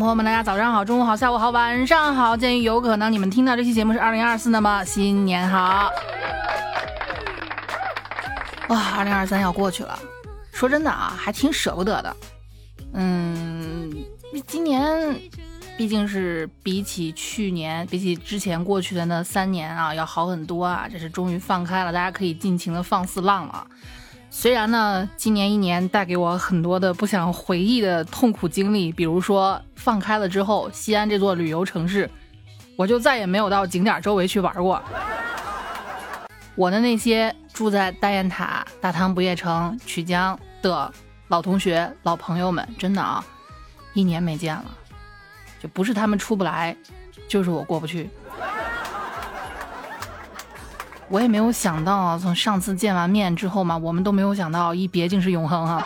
[0.00, 2.34] 朋友们，大家早上好，中午好，下午好，晚上好。
[2.34, 5.90] 鉴于有可能你们听到这期节目是二零二四，那么新年好！
[8.68, 9.98] 哇，二零二三要过去了，
[10.52, 12.16] 说真的啊，还挺舍不得的。
[12.94, 13.94] 嗯，
[14.46, 15.20] 今年
[15.76, 20.88] 毕竟是比起去年，比起之前过去的那三年啊，要好很多啊。
[20.90, 23.66] 这是终于放开了，大家可以尽情的放肆浪了。
[24.32, 32.08] 虽然呢，今年一年带给我很多的不想回忆的痛苦经历，比如说放开了之后，西安这座旅游城市，
[32.76, 34.80] 我就再也没有到景点周围去玩过。
[36.54, 40.90] 我的那些住在大雁塔、大唐不夜城、曲江的
[41.26, 43.24] 老同学、老朋友们，真的啊，
[43.94, 44.64] 一年没见了，
[45.60, 46.76] 就不是他们出不来，
[47.28, 48.08] 就是我过不去。
[51.10, 55.84] 我也没有想到，从上次见完面之后嘛，我们都没有想到一别竟是永恒啊。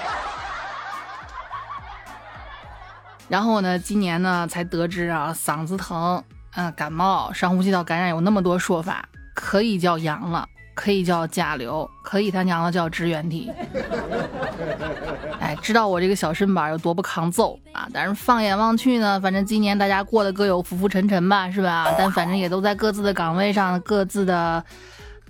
[3.27, 6.23] 然后呢，今年呢才得知啊，嗓子疼，
[6.55, 9.03] 嗯，感冒，上呼吸道感染有那么多说法，
[9.35, 13.51] 可以叫阳了，可以叫甲流，可以他娘的叫支原体。
[15.41, 17.89] 哎，知道我这个小身板有多不抗揍啊？
[17.95, 21.95] 但是放眼望去呢，反正今年大家过得各有浮浮沉沉吧，是吧？
[21.97, 24.63] 但反正也都在各自的岗位上，各自的。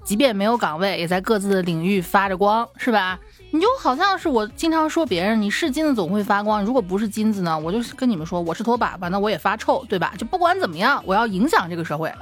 [0.04, 3.18] 即便没有岗位，也在各自的领域发着光，是吧？
[3.50, 6.64] 你就好像是我经常说别人，你是金子总会发光。
[6.64, 7.58] 如果不是金子呢？
[7.58, 10.12] 我就是跟你们说，我是坨粑粑，那我也发臭，对吧？
[10.18, 12.12] 就不管怎么样，我要影响这个社会。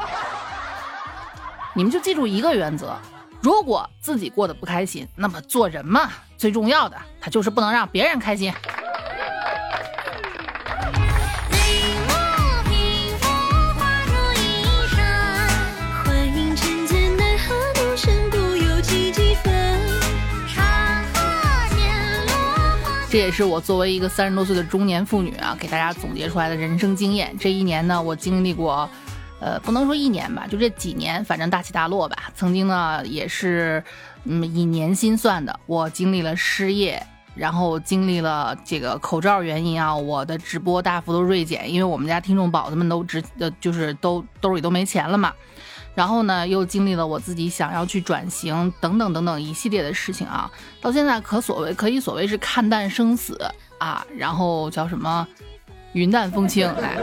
[1.75, 2.95] 你们就记住一个原则：
[3.41, 8.53] 如果自己过得不开心，那么做人嘛，最重要的他就是不能让别人开心。
[23.13, 27.37] 这也是我作为一个三十多岁的中年妇女啊，给大家总结出来的人生经验。
[27.39, 28.89] 这一年呢，我经历过，
[29.39, 32.31] 呃，不能说一年吧，就这几年，反正大起大落吧。
[32.35, 33.85] 曾经呢，也是，
[34.25, 45.35] 嗯，以年薪算的，我经历了失业，然后经历了这个口罩原因啊，我的直播大幅度锐减，因为我们家听众宝子们都直，呃，就是都兜里都没钱了嘛。
[45.95, 53.39] 然后呢，又经历了我自己想要去转型等等等等一系列的事情啊，到现在可所谓可以所谓是看淡生死
[53.79, 55.27] 啊，然后叫什么
[55.93, 56.97] 云淡风轻 哎，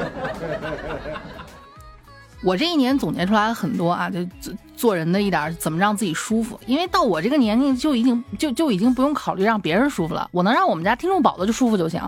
[2.43, 12.01] 我这一年总结出来很多啊，就做做人的一点怎么让自己舒服，因为到我这个年龄就已经就就已经不用考虑让别人舒服了，我能让我们家听众宝宝就舒服就行，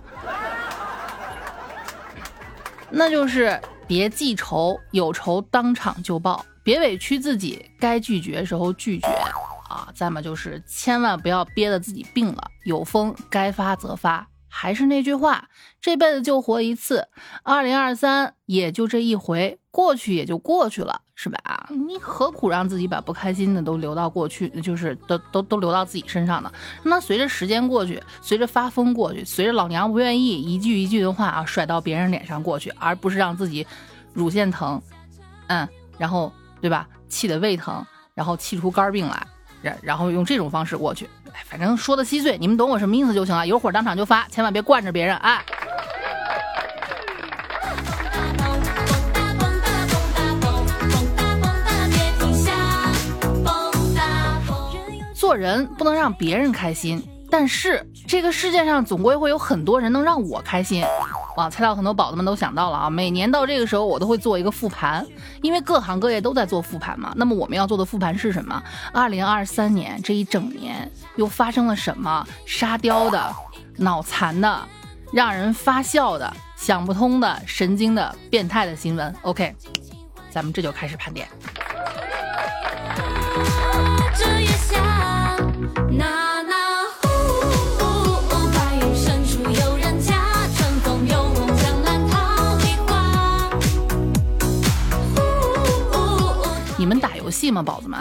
[2.89, 6.43] 那就是别记仇，有仇当场就报。
[6.63, 9.07] 别委屈自己，该拒绝时候拒绝
[9.69, 9.87] 啊！
[9.95, 14.27] 再么就是千万不要憋得自己病了，有风该发则发。
[14.53, 15.47] 还是那句话，
[15.79, 17.07] 这辈子就活一次，
[17.41, 21.39] 二零二三也就这一回，过去也就过去了，是吧？
[21.45, 26.51] 啊你何苦让自己把不开心的都留到过去，就是都都都留到自己身上呢？
[26.83, 33.65] 那随着时间过去，随着发疯过去，随着老娘不愿意一句一句的话啊甩到别人脸上过去，而不是让自己
[34.13, 34.81] 乳腺疼，
[35.47, 35.65] 嗯，
[35.97, 36.29] 然后。
[36.61, 36.87] 对吧？
[37.09, 39.27] 气得胃疼，然后气出肝病来，
[39.61, 41.09] 然然后用这种方式过去。
[41.33, 43.45] 哎，反正说的稀碎，你们懂我什么意思就行了。
[43.47, 45.43] 有火当场就发，千万别惯着别人啊！
[55.13, 60.83] 做人不能让别人开心，但是这个世界上总归会有很多人能让我开心。
[61.37, 62.89] 哇，猜到很多宝子们都想到了啊！
[62.89, 65.05] 每年到这个时候，我都会做一个复盘，
[65.41, 67.13] 因为各行各业都在做复盘嘛。
[67.15, 68.61] 那么我们要做的复盘是什么？
[68.91, 73.33] 二零二三年这一整年又发生了什么沙雕的、
[73.77, 74.67] 脑残的、
[75.13, 79.55] 让人发笑的、想不通的、神经的、变态的新闻？OK，
[80.29, 81.27] 咱们这就开始盘点。
[97.51, 97.99] 吗，宝子们？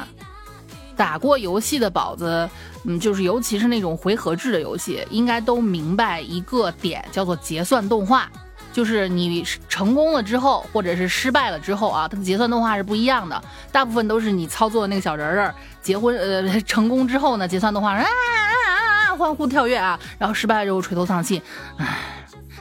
[0.97, 2.49] 打过游戏的宝子，
[2.85, 8.31] 嗯，就是尤其是那种回合制的游戏，应该都明白一个点，叫做结算动画。
[8.73, 13.43] 就是你成功了之后，或者是失败了之后啊，它的结算动画是不一样的。
[13.73, 21.43] 大部分都是你操作的那个小人儿结婚，呃， 成功之后呢，结算动画啊啊啊啊，欢呼跳跃啊，然后失败了之后垂头丧气。
[21.79, 21.99] 唉，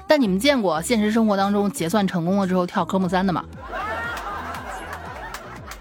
[0.07, 3.43] 但你们见过现实生活当中结算成功了之后跳科目三的吗？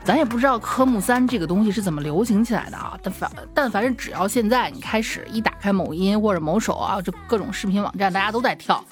[0.08, 8.82] 咱也不知道科目三这个东西是怎么流行起来的啊，但凡但凡是只要现在你开始一打开某音或者某手啊，就各种视频网站，大家都在跳，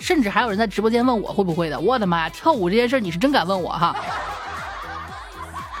[0.00, 1.78] 甚至还有人在直播间问我会不会的。
[1.78, 3.94] 我的妈呀，跳舞这件事你是真敢问我哈！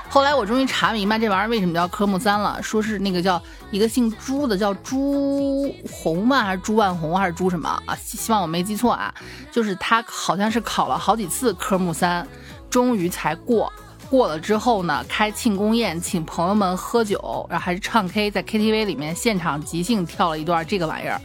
[0.08, 3.42] 后来我终于查明白这玩意儿为什么叫科目三了，说是那个叫
[3.72, 7.96] 一个姓朱的叫朱红万，还是朱万红，还是朱什么啊？
[8.04, 9.12] 希望我没记错啊，
[9.50, 12.24] 就是他好像是考了好几次科目三，
[12.70, 13.72] 终于才过。
[14.08, 21.20] 过了之后呢，开庆功宴，请朋友们喝酒，然后还是唱 K，在 KTV 里面现场即兴跳了一段这个玩意儿。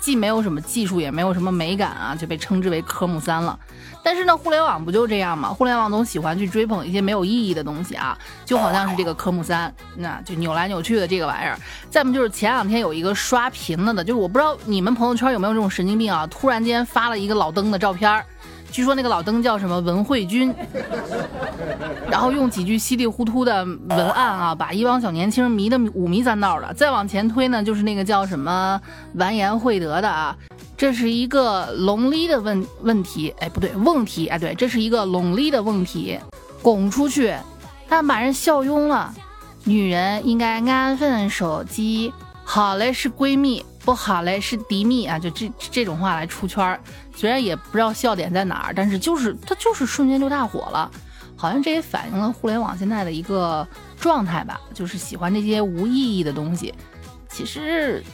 [0.00, 3.58] 既没有什么技术，也没有什么美感啊，就被称之为科目三了。
[4.00, 5.48] 但是呢，互联网不就这样吗？
[5.48, 11.58] 互联网总喜欢去追捧一些没有意义的东西啊，就好像是这个科目三，那就扭来扭去的这个玩意儿。
[11.90, 18.24] 再不就是前两天有一个刷屏了的，就是我不知道你们朋友圈有没有这种神经病啊，突然间发了一个老登的照片儿。
[18.70, 20.54] 据说那个老登叫什么文慧君，
[22.10, 26.72] 然后用几句稀里糊涂的文案啊，把一帮小年轻迷得五迷三道的。
[26.74, 28.80] 再往前推呢，就是那个叫什么
[29.14, 30.36] 完颜慧德的啊，
[30.76, 36.18] 这是一个龙离的问问题，哎不对，问题，哎对，这是一个龙离的问题，
[36.62, 37.34] 拱出去，
[37.88, 39.12] 但把人笑晕了。
[39.64, 42.12] 女人应该安分守己，
[42.44, 43.64] 好嘞是闺蜜。
[43.88, 45.18] 不好嘞，是迪蜜啊！
[45.18, 46.78] 就这这种话来出圈，
[47.16, 50.90] 虽然也不知道笑点在哪儿，但是就是它就是瞬间就大火了。
[51.34, 53.66] 好像这也反映了互联网现在的一个
[53.98, 56.74] 状态吧，就是喜欢这些无意义的东西。
[57.30, 58.04] 其实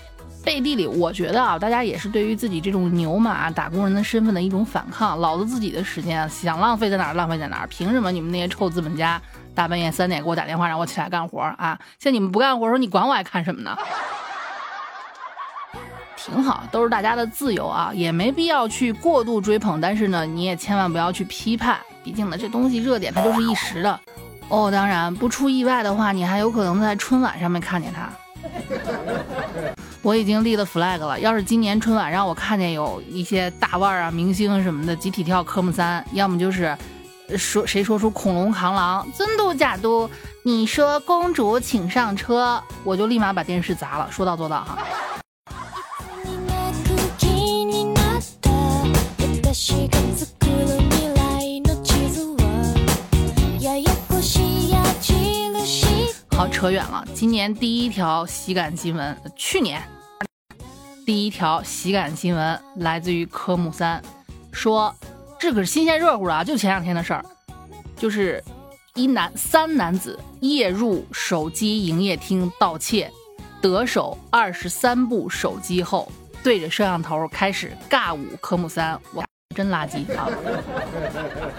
[0.44, 5.19] 背地里，我觉得啊，大家也是对于自己这种牛马打工人的身份的一种反抗。
[5.19, 9.20] 老子自己的时间想浪费在哪儿浪费在哪儿，凭什么你们那些臭资本家
[9.56, 11.77] 大半夜三点给我打电话让我起来干活啊？
[11.99, 13.77] 像你们不干活的时候，你管我爱看什么呢？
[16.25, 19.79] 挺好，都是大家的自由啊，也没必要去过度追捧。
[19.79, 24.00] 但是呢，你也千万不要去批判，毕竟呢，这东西热点它就是一时的。
[24.49, 28.09] 哦，当然不出意外的话，你还有可能在春晚上面看见它。
[30.00, 36.75] 我已经立了 flag 了，要是今年春晚让我看见有一些大腕儿啊、明星什么的集体跳科目三，要么就是
[37.37, 40.09] 说谁说出恐龙扛狼，尊嘟假嘟，
[40.43, 44.79] 你说公主请上车，我就立马把电视砸了，说到做到哈。
[56.64, 57.06] 扯远了。
[57.12, 59.82] 今年第一条喜感新闻，去年
[61.05, 64.02] 第一条喜感新闻来自于科目三，
[64.50, 64.94] 说
[65.38, 67.22] 这可是新鲜热乎的啊，就前两天的事儿，
[67.99, 68.43] 就是
[68.94, 73.12] 一男三男子夜入手机营业厅盗窃，
[73.60, 76.10] 得手二十三部手机后。
[76.43, 80.29] 对着摄像头开始尬舞科目三，哇，真垃圾啊！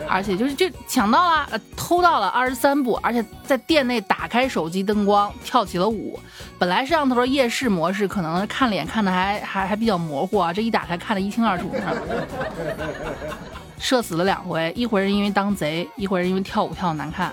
[0.08, 6.20] 而且就是这抢到了，偷到了二十三部，而且在店内打开手机灯光跳起了舞。
[6.60, 11.72] 本来摄像头夜视模式可能看脸看的还还还比较模糊啊，这一打开看得一清二楚。
[13.80, 17.32] 射死了两回，一回是因为当贼，一回是因为跳舞跳的难看。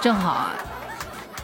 [0.00, 0.54] 正好啊，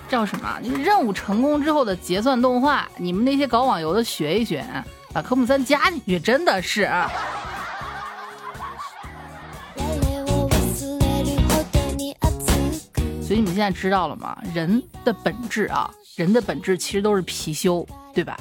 [0.08, 0.58] 叫什么？
[0.62, 4.64] 就是任务成功之后的结算动画，你们那些搞网游的学一学。
[5.12, 6.82] 把科目三加进去，真的是。
[6.82, 6.90] 所
[13.56, 14.36] 现在知道了吗？
[14.54, 17.84] 人的本质啊，人的本质其实都是貔貅，
[18.14, 18.36] 对吧？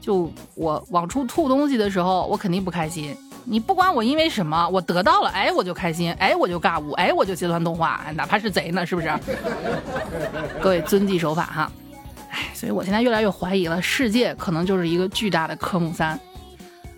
[0.00, 3.16] 就我往出吐东西的时候，我肯定不开心。
[3.44, 9.12] 你不管我因为什么，我得到了，哎，我就开心，哎，我就尬舞，哎，我就结算动画，哪怕是贼呢，是不是？
[10.60, 11.72] 各位遵纪守法哈。
[12.30, 16.18] 哎所以我现在越来越怀疑了，世界可能就是一个巨大的科目三。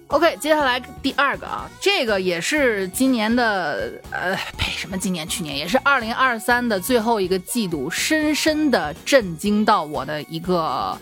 [0.09, 5.29] OK，接下来第二个啊，这个也是今年的，呃，呸，什么今年？
[5.29, 10.97] 去年也是二零二三的最后一个季度，深深的震惊到我的一个，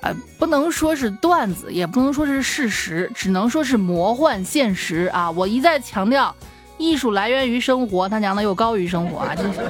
[0.00, 5.30] 呃，不能说是段子，也不能说是事实，只能说是魔幻现实啊！
[5.30, 6.34] 我一再强调。
[6.76, 9.34] 艺术来源于生活，他娘的又高于生活啊！
[9.34, 9.60] 真是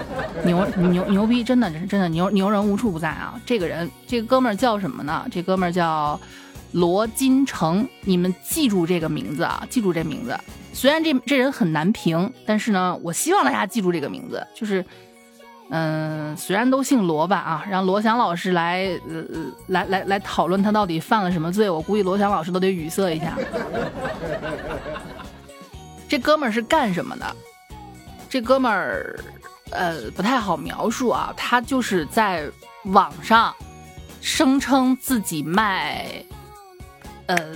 [0.45, 3.35] 牛牛牛逼，真的真的牛牛人无处不在啊！
[3.45, 5.27] 这个人，这个哥们儿叫什么呢？
[5.29, 6.19] 这哥们儿叫
[6.73, 9.67] 罗金成，你们记住这个名字啊！
[9.69, 10.39] 记住这名字。
[10.73, 14.47] 虽然这这人很难评，但是呢，我希望大家记住这个名字。
[14.55, 14.85] 就是，
[15.71, 19.25] 嗯，虽然都姓罗吧啊，让罗翔老师来呃
[19.67, 23.37] 来来来讨论他到底犯了什么罪，我估计罗翔老师都得语塞一下。
[26.09, 27.37] 这哥们儿是干什么的？
[28.29, 29.19] 这哥们儿，
[29.71, 31.35] 呃，不太好描述啊。
[31.37, 32.49] 他就是在
[32.85, 33.53] 网上
[34.21, 36.25] 声称自己卖，
[37.35, 37.55] 呃，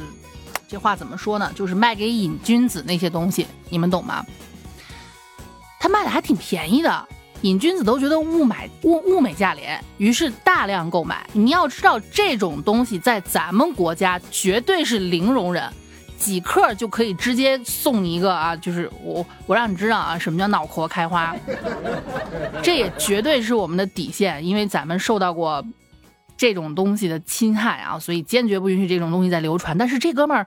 [0.68, 1.50] 这话怎么说呢？
[1.54, 4.24] 就是卖给瘾君子那些东西，你们懂吗？
[5.80, 7.08] 他卖的还挺便宜的，
[7.42, 11.28] 瘾君子都觉得物买物物美价廉，于是大量购买。
[11.32, 15.70] 你要知道，这种东西在咱们国家绝对是零容忍。
[16.16, 21.36] 几克就可以直接送你一个啊，就是我我让你知道啊，什么叫脑壳开花，
[22.62, 25.62] 这也绝对是我们的底线，因为咱们受到过
[26.36, 29.76] 这种东西的侵害啊，所以坚决不允许这种东西再流传。
[29.76, 30.46] 但是这哥们儿。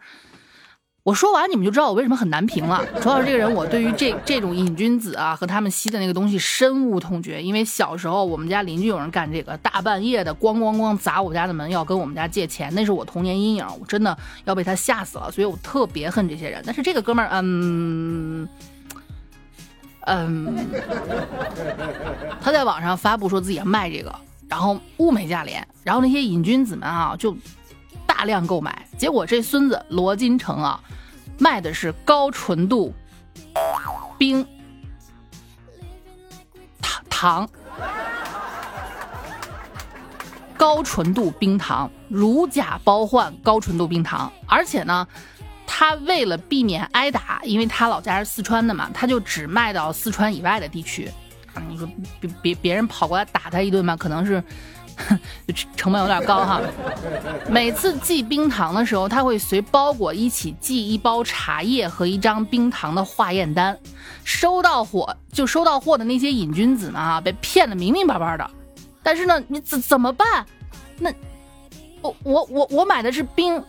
[1.03, 2.85] 我说完你们就知道我为什么很难评了。
[3.01, 7.41] 主要是这个人，我对于这这种瘾君子啊和他们吸的那个东西深恶痛绝。
[7.41, 15.31] 因为小时候我们家邻居有人干这个，大半夜的咣咣咣砸我家的门，要跟我们家借钱，那是我童年阴影，我真的要被他吓死了。
[15.31, 16.61] 所以我特别恨这些人。
[16.65, 18.45] 但是这个哥们儿，嗯
[20.07, 20.67] 嗯，
[22.41, 24.13] 他在网上发布说自己要卖这个，
[24.49, 27.35] 然后物美价廉，然后那些瘾君子们啊就
[28.05, 30.79] 大量购买，结果这孙子罗金成啊。
[31.39, 32.91] 卖的是高纯度
[34.17, 34.43] 冰
[36.81, 37.49] 糖糖，
[40.57, 44.33] 高纯度冰糖，如假包换高纯度冰糖。
[44.47, 45.07] 而且呢，
[45.67, 51.07] 他为了避免挨打，因为他老家是四川的嘛，他就只卖到四川以外的地区。
[51.69, 51.87] 你说
[52.19, 54.43] 别别别人跑过来打他一顿嘛，可能是。
[55.75, 56.59] 成本有点高哈。
[57.47, 63.77] 每次寄冰糖的时候，他会随包裹一起寄一包茶叶和一张冰糖的化验单。
[64.23, 68.49] 收到货就收到货的那些瘾君子呢，啊，被骗的明明白白的。
[69.03, 70.43] 但是呢，你怎怎么办？
[70.97, 71.13] 那
[72.01, 73.63] 我我我我买的是冰，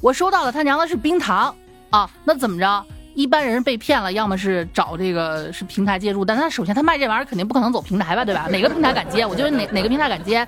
[0.00, 1.54] 我收到了他娘的是冰糖
[1.90, 2.10] 啊！
[2.24, 2.84] 那怎么着？
[3.14, 8.46] 一般人被骗了，要么是找这个是平台介入，但他首先他卖这玩意儿肯定不可能走平台吧，对吧？
[8.50, 9.24] 哪个平台敢接？
[9.24, 10.46] 我就问哪哪个平台敢接？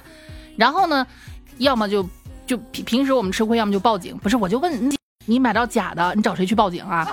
[0.56, 1.06] 然后呢，
[1.58, 2.08] 要么就
[2.46, 4.16] 就平平时我们吃亏，要么就报警。
[4.18, 4.96] 不是，我就问你，
[5.26, 7.08] 你买到假的，你找谁去报警啊？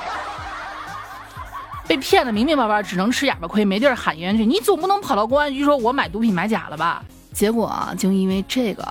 [1.86, 4.45] 被骗的明明白白，只能吃哑巴亏，没地儿喊冤去。
[4.45, 7.03] 你总不能跑到公安局说我买毒品买假了吧？
[7.33, 8.88] 结果啊，就因为这个，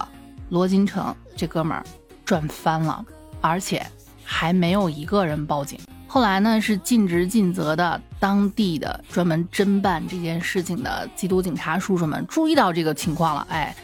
[0.50, 1.82] 罗金城这哥们儿
[2.24, 3.04] 赚翻了，
[3.40, 3.84] 而且
[4.22, 5.78] 还没有一个人报警。
[6.12, 13.74] 后来呢，是尽职尽责的当地的专门侦办这件事情的缉毒警察叔叔们注意到这个情况了，哎，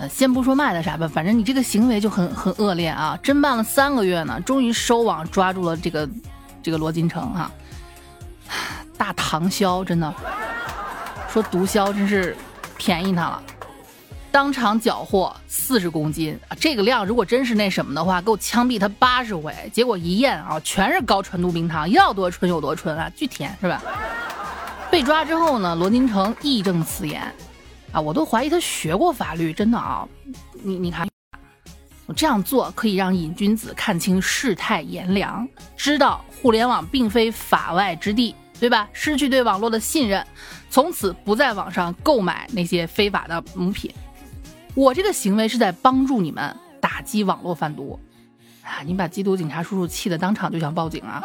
[0.00, 3.16] 呃，先不说卖的啥吧，反正你这个行为就很很恶劣啊！
[3.22, 6.08] 侦办了三个月呢，终于收网抓住了这个
[6.64, 7.48] 这个罗金成哈，
[8.98, 10.12] 大唐销真的
[11.28, 12.36] 说毒枭真是
[12.76, 13.40] 便宜他了。
[14.36, 16.52] 当场缴获四十公斤啊！
[16.60, 19.50] 这个量如果真是那什么的话，够枪毙他八十回。
[19.72, 23.82] 结果一验啊，全是高纯度冰糖，要多纯有多纯啊，巨甜是吧？
[24.90, 27.22] 被抓之后呢，罗金成义正辞严
[27.92, 30.06] 啊，我都怀疑他学过法律，真的啊！
[30.62, 31.08] 你你看，
[32.04, 38.86] 我这样做可以让瘾君子看清世态炎凉，知道互联网并非法外之地，对吧？
[38.92, 40.22] 失去对网络的信任，
[40.68, 43.90] 从此不在网上购买那些非法的母品。
[44.76, 47.98] 我这个行为是在帮助你们打击网络贩毒，
[48.62, 48.84] 啊！
[48.84, 51.24] 你把缉毒警察叔叔气得当场就想报警啊！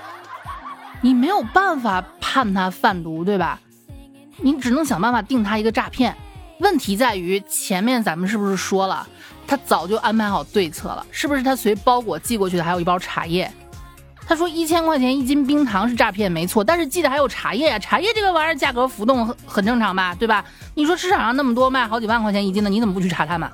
[1.02, 3.60] 你没有办法判他贩毒，对吧？
[4.38, 6.16] 你只能想办法定他一个诈骗。
[6.60, 9.06] 问题在于前面咱们是不是说了，
[9.46, 11.06] 他早就安排好对策了？
[11.10, 13.52] 是不是他随包裹寄过去的还有一包茶叶？
[14.30, 20.44] 他说一千块钱一斤冰糖是诈骗，没错，但是记得还有茶叶呀，茶叶这个玩意儿价格浮动很很正常吧，对吧？
[20.72, 23.50] 你说市场上那么多卖好几万块钱一斤的，你怎么不去查他们？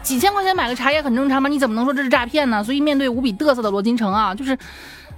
[0.00, 1.48] 几千块钱买个茶叶很正常吗？
[1.48, 2.62] 你怎么能说这是诈骗呢？
[2.62, 4.56] 所以面对无比嘚瑟的罗金成啊，就是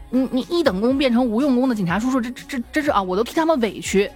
[0.08, 4.10] 你你一等功变成无用功的警察叔叔，这这这这是啊，我都替他们委屈。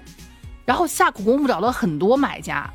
[0.65, 2.67] 然后下苦功夫找了很多买家，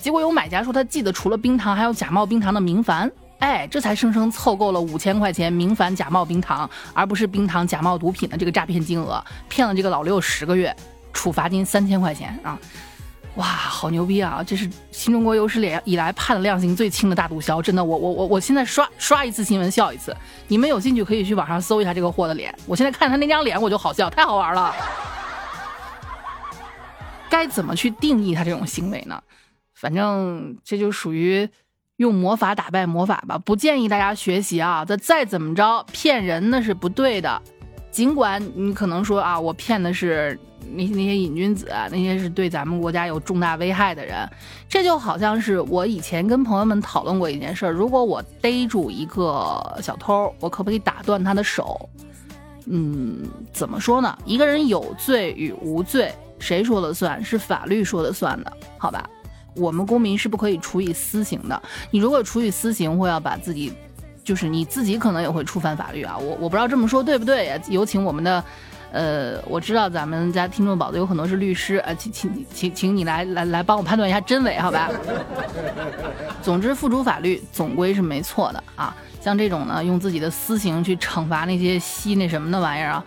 [0.00, 3.08] 结果有买家说他记得除了冰糖，还有假冒冰糖的明矾。
[3.40, 10.74] 哎，这才生生凑够了五千块钱明矾假冒冰糖，而不是冰糖假冒毒品的这个诈骗金额，骗了这个老六十个月，
[11.12, 12.58] 处罚金三千块钱啊！
[13.34, 14.42] 哇，好牛逼啊！
[14.46, 20.16] 这是新中国有史以来判的量刑最轻的大毒枭，真的，我我我我现在刷刷一次新闻笑一次。
[20.48, 24.74] 你们有兴趣可以去网上搜一下这个货的脸，我现在看他那张脸我就好笑，太好玩了。
[27.28, 29.22] 该怎么去定义他这种行为呢？
[29.74, 31.46] 反正这就属于。
[31.96, 34.84] 用魔法打败魔法吧，不建议大家学习啊！
[34.84, 37.40] 这再怎么着骗人那是不对的。
[37.90, 40.36] 尽管你可能说啊，我骗的是
[40.72, 44.28] 那那些瘾君子，那些是对咱们国家有重大危害的人。
[44.68, 51.88] 这就好像是我以前跟朋友们讨论过一件事儿：如果我逮住一个小偷，我可不可以打断他的手？
[52.66, 53.22] 嗯，
[53.52, 54.18] 怎么说呢？
[54.24, 57.22] 一个人有罪与无罪，谁说了算？
[57.24, 59.08] 是法律说了算的，好吧？
[59.54, 61.62] 我们公民是不可以处以私刑的。
[61.90, 63.72] 你如果处以私刑，会要把自己，
[64.22, 66.16] 就是你自己可能也会触犯法律啊。
[66.18, 67.60] 我我不知道这么说对不对？
[67.68, 68.44] 有请我们的
[68.92, 74.88] 呃，我知道咱们家听众宝子有很多是律师，呃，请请请请你来来来帮我判断一下真伪，好吧？
[76.42, 78.94] 总之，付诸法律总归是没错的啊。
[79.20, 83.04] 像这种呢，用自己的私刑去惩罚那些吸那什么的玩意儿，啊，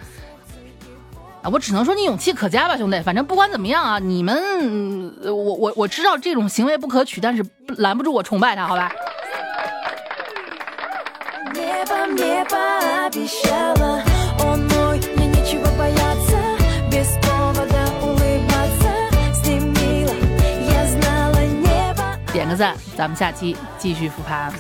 [1.52, 3.00] 我只能说你勇气可嘉吧，兄弟。
[3.02, 7.46] 反正不管怎么样啊，你们，我我我知道这种行为不可取，但是
[7.78, 8.92] 拦不住我崇拜他，好吧？
[22.34, 24.54] 点个赞，咱们下期继续复盘。